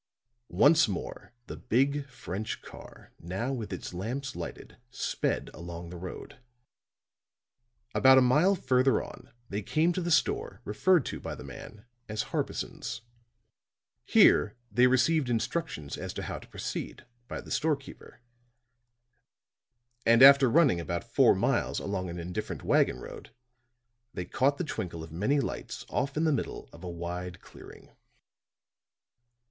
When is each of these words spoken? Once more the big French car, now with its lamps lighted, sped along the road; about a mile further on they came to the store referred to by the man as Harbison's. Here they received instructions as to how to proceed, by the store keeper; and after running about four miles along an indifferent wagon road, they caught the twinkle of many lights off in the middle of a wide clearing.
Once 0.49 0.87
more 0.87 1.31
the 1.45 1.55
big 1.55 2.07
French 2.09 2.63
car, 2.63 3.11
now 3.19 3.53
with 3.53 3.71
its 3.71 3.93
lamps 3.93 4.35
lighted, 4.35 4.77
sped 4.89 5.51
along 5.53 5.91
the 5.91 5.95
road; 5.95 6.39
about 7.93 8.17
a 8.17 8.23
mile 8.23 8.55
further 8.55 9.03
on 9.03 9.29
they 9.49 9.61
came 9.61 9.93
to 9.93 10.01
the 10.01 10.09
store 10.09 10.59
referred 10.65 11.05
to 11.05 11.19
by 11.19 11.35
the 11.35 11.43
man 11.43 11.85
as 12.09 12.23
Harbison's. 12.33 13.01
Here 14.03 14.57
they 14.71 14.87
received 14.87 15.29
instructions 15.29 15.95
as 15.99 16.13
to 16.15 16.23
how 16.23 16.39
to 16.39 16.47
proceed, 16.47 17.05
by 17.27 17.39
the 17.39 17.51
store 17.51 17.75
keeper; 17.75 18.21
and 20.03 20.23
after 20.23 20.49
running 20.49 20.79
about 20.79 21.13
four 21.13 21.35
miles 21.35 21.77
along 21.77 22.09
an 22.09 22.17
indifferent 22.17 22.63
wagon 22.63 22.99
road, 22.99 23.29
they 24.15 24.25
caught 24.25 24.57
the 24.57 24.63
twinkle 24.63 25.03
of 25.03 25.11
many 25.11 25.39
lights 25.39 25.85
off 25.89 26.17
in 26.17 26.23
the 26.23 26.33
middle 26.33 26.69
of 26.73 26.83
a 26.83 26.89
wide 26.89 27.39
clearing. 27.39 27.95